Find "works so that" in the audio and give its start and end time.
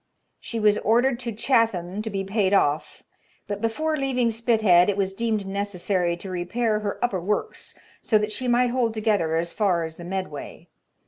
7.21-8.31